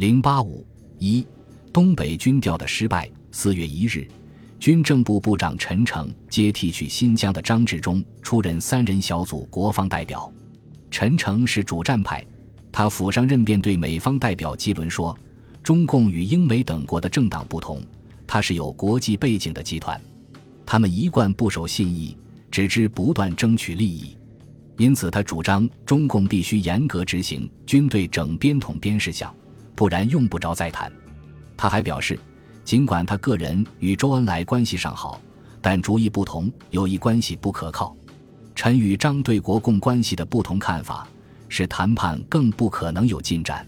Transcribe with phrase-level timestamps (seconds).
[0.00, 0.66] 零八五
[0.98, 1.26] 一，
[1.74, 3.06] 东北军调的失败。
[3.32, 4.08] 四月一日，
[4.58, 10.32] 军政部部长陈诚接替去新疆的张治中出任三人小组国防代表。
[10.90, 12.24] 陈诚是主战派，
[12.72, 15.14] 他府上任便对美方代表基伦说
[15.62, 17.82] ：“中共与英美等国的政党不同，
[18.26, 20.00] 它是有国际背景的集团，
[20.64, 22.16] 他们一贯不守信义，
[22.50, 24.16] 只知不断争取利益。
[24.78, 29.30] 因此，他主张中共必须严格执行军队整编统编事项，
[29.80, 30.92] 不然用不着再谈。”
[31.56, 32.20] 他还表示，
[32.66, 35.18] 尽管他个人与周恩来关系尚好，
[35.62, 37.96] 但主意不同，友谊关系不可靠。
[38.54, 41.08] 陈与张对国共关系的不同看法，
[41.48, 43.66] 使谈判更不可能有进展。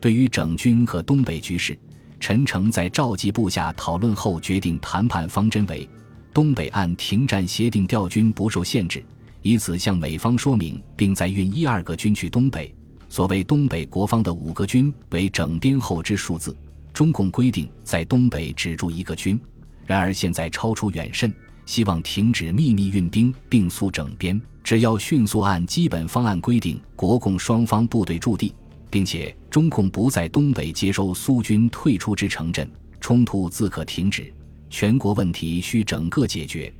[0.00, 1.76] 对于整军和东北局势，
[2.20, 5.88] 陈诚在召集部下讨论后决定谈判方针为：
[6.32, 9.04] 东北按停战协定调军不受限制，
[9.42, 12.72] 以此向美方说明，并再运一二个军去东北。
[13.10, 16.56] 所谓东北国方的五个军为整编后之数字。
[16.92, 19.38] 中共规定在东北只驻一个军，
[19.84, 21.32] 然而现在超出远甚。
[21.66, 24.40] 希望停止秘密运兵，并速整编。
[24.62, 28.54] 只要迅速按基本方案规定国共双方部队驻地，
[28.88, 32.68] 并且中共不在东北接收苏军退出之城镇，
[33.00, 34.32] 冲突自可停止。
[34.68, 36.72] 全国问题需整个解决，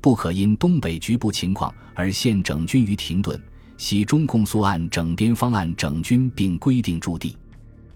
[0.00, 3.38] 不可因东北局部情况而现整军于停顿。
[3.78, 7.34] 系中共速按整编方案整军，并规定驻地。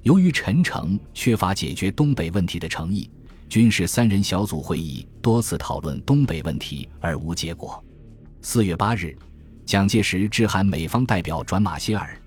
[0.02, 3.10] 由于陈诚缺乏解决东北问题的诚意。
[3.48, 7.84] 军事三人小组会议多次讨论东北问题而无结果。
[8.40, 9.14] 四月八日，
[9.66, 12.18] 蒋介石致函美方代表转马歇尔，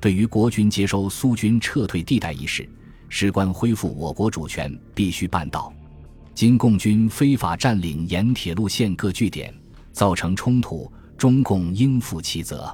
[0.00, 2.68] 对于国军接收苏军撤退地带一事，
[3.08, 5.72] 事关恢复我国主权，必须办到。
[6.32, 9.52] 今共军非法占领沿铁路线各据点，
[9.90, 12.72] 造成冲突，中共应负其责。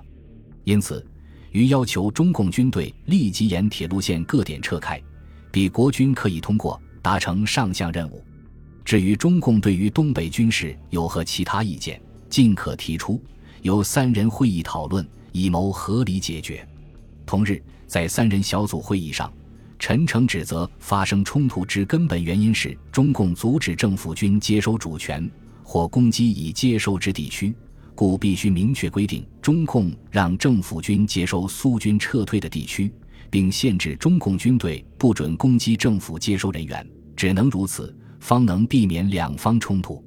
[0.65, 1.07] 因此，
[1.53, 5.01] 于要求中共军队立即沿铁路线各点撤开，
[5.53, 6.81] 比国军可以通过。
[7.05, 8.25] 达成上项任务。
[8.83, 13.23] 至于中共对于东北军事有何其他意见，尽可提出，
[13.61, 16.67] 由三人会议讨论，以谋合理解决。
[17.27, 19.31] 同日，在三人小组会议上，
[19.79, 25.31] 陈诚指责发生冲突之根本原因是中共阻止政府军接收主权
[25.63, 27.55] 或攻击已接收之地区，
[27.95, 32.93] 故必须明确规定中共让政府军接收苏军撤退的地区。
[33.31, 40.01] 并限制中共军队不准攻击政府接收人员，只能如此，方能避免两方冲突。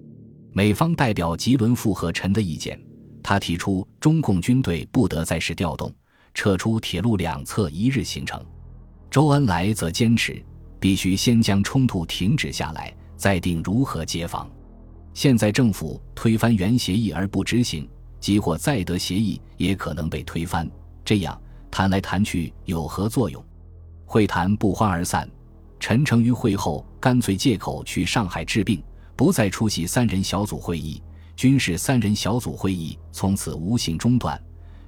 [0.53, 2.79] 美方代表吉伦附和陈的意见，
[3.21, 5.93] 他提出中共军队不得再时调动，
[6.33, 8.41] 撤出铁路两侧一日行程。
[9.11, 10.41] 周恩来则坚持
[10.79, 14.49] 必须先将冲突停止下来，再定如何接防。
[15.17, 17.89] 现在政府推翻原协议而不执行，
[18.19, 20.69] 即或再得协议，也可能被推翻。
[21.03, 21.41] 这样。
[21.71, 23.43] 谈来谈去有何作用？
[24.05, 25.27] 会谈不欢而散。
[25.79, 28.79] 陈诚于会后干脆借口去上海治病，
[29.15, 31.01] 不再出席三人小组会议。
[31.35, 34.39] 军事三人小组会议从此无形中断，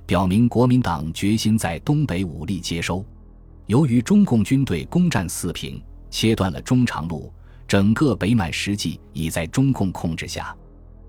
[0.05, 3.03] 表明国民党决心在东北武力接收。
[3.65, 7.33] 由于中共军队攻占四平，切断了中长路，
[7.69, 10.57] 整个北满实际已在中共控制下。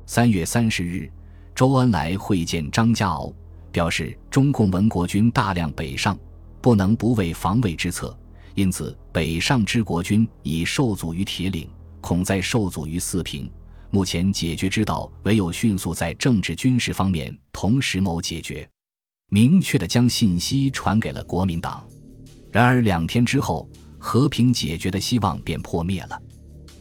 [0.05, 1.11] 三月三十日，
[1.55, 3.33] 周恩来会见张家敖。
[3.73, 6.19] 表示中共文国军大量北上，
[6.61, 8.19] 不能不为防卫之策，
[8.57, 11.71] 因此北上之国军已受阻于铁岭，
[12.01, 13.49] 恐再受阻于四平。
[13.91, 18.69] 目前解决之道，唯有迅速在政治军事方面同时谋解决，
[19.31, 21.83] 明确的将信息传给了国民党。
[22.51, 23.67] 然而两天之后，
[23.99, 26.21] 和平解决的希望便破灭了。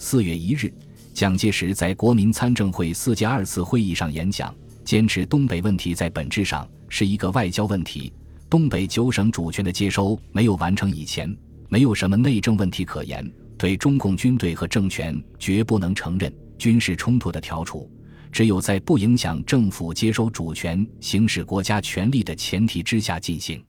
[0.02, 0.74] 四月一日，
[1.14, 4.56] 蒋介石在国民参政会四届二次会议上演讲，
[4.86, 6.68] 坚持东北问题在本质上。
[6.88, 8.12] 是一个外交问题。
[8.50, 11.38] 东北九省主权的接收没有完成以前，
[11.68, 13.30] 没有什么内政问题可言。
[13.58, 17.92] 对中共军队和政权绝不能承认军事冲突的调处，
[18.32, 23.62] 只有在不影响政府接收主权、行使国家权力的前提之下进行。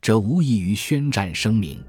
[0.00, 1.84] 这无异于宣战声明。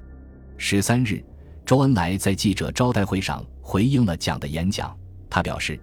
[0.57, 1.23] 十三日，
[1.63, 4.95] 周恩来在记者招待会上回应了蒋的演讲，
[5.27, 5.79] 他表示，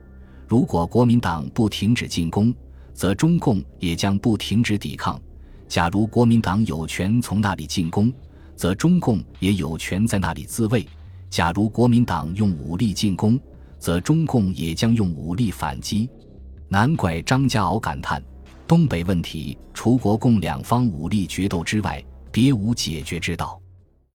[0.47, 2.55] 如果国民党不停止进攻，
[2.95, 5.21] 则中共也将不停止抵抗。
[5.69, 8.13] 假如国民党有权从那里进攻，
[8.55, 10.87] 则中共也有权在那里自卫。
[11.29, 13.39] 假如国民党用武力进攻，
[13.81, 16.09] 则中共也将用武力反击。
[16.69, 18.23] 难怪张家敖感叹：
[18.69, 23.62] 东北问题除国共两方武力决斗之外，别无解决之道。